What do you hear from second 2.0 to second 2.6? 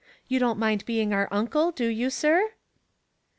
sir